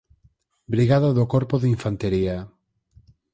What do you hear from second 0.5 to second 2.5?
Brigada do Corpo de Infantería.